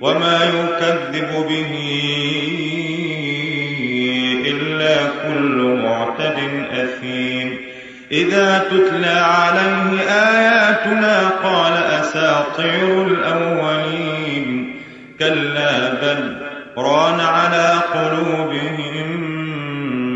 وما 0.00 0.38
يكذب 0.44 1.46
به 1.48 1.72
إلا 4.46 4.96
كل 5.06 5.78
معتد 5.82 6.38
أثيم. 6.72 7.58
إذا 8.12 8.64
تتلى 8.70 9.06
عليه 9.06 10.00
آياتنا 10.10 11.28
قال 11.28 11.72
أساطير 11.72 13.06
الأولين. 13.06 14.76
كلا 15.18 15.88
بل 15.88 16.36
ران 16.78 17.20
على 17.20 17.80
قلوبهم 17.94 19.20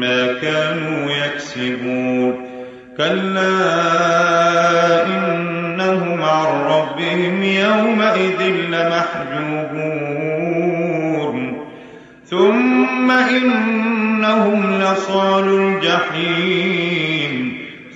ما 0.01 0.33
كانوا 0.33 1.13
يكسبون. 1.13 2.49
كلا 2.97 3.47
إنهم 5.07 5.22
ثم 12.53 13.11
إنهم 13.11 14.81
لصال 14.83 15.49
الجحيم 15.85 17.33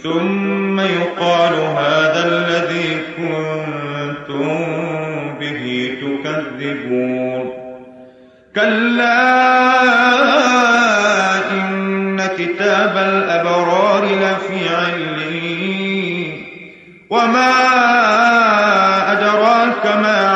ثم 0.03 0.81
يقال 0.81 1.55
هذا 1.55 2.25
الذي 2.27 2.99
كنتم 3.17 4.49
به 5.41 5.91
تكذبون 6.03 7.53
كلا 8.55 9.43
إن 11.53 12.21
كتاب 12.39 12.97
الأبرار 12.97 14.05
لفي 14.05 14.75
علين 14.75 16.47
وما 17.11 17.53
أدراك 19.13 19.87
ما 19.87 20.36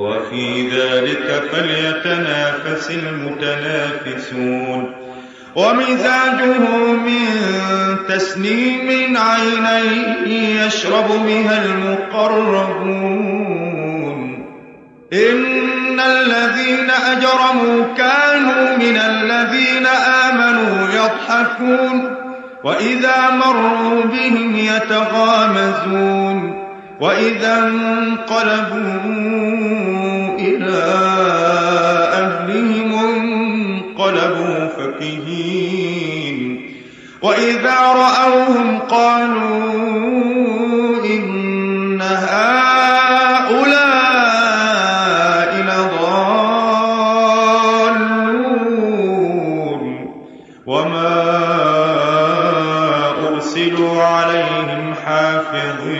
وفي 0.00 0.68
ذلك 0.68 1.42
فليتنافس 1.52 2.90
المتنافسون. 2.90 4.94
ومزاجه 5.56 6.58
من 6.92 7.26
تسنيم 8.08 9.16
عينيه 9.16 10.66
يشرب 10.66 11.08
بها 11.08 11.64
المقربون. 11.64 13.00
إن 15.12 16.00
الذين 16.00 16.90
أجرموا 16.90 17.94
كانوا 17.96 18.76
من 18.76 18.96
الذين 18.96 19.86
آمنوا 20.26 20.88
يضحكون. 20.88 22.16
وإذا 22.64 23.30
مروا 23.30 24.04
بهم 24.04 24.56
يتغامزون. 24.56 26.59
وإذا 27.00 27.58
انقلبوا 27.58 29.00
إلى 30.38 30.82
أهلهم 32.12 32.94
انقلبوا 32.94 34.66
فكهين. 34.66 36.70
وإذا 37.22 37.80
رأوهم 37.80 38.78
قالوا 38.78 39.60
إن 41.04 42.02
هؤلاء 42.02 42.70
لضالون. 45.62 46.62
وما 50.66 51.26
أرسلوا 53.28 54.02
عليهم 54.02 54.94
حافظين. 55.04 55.99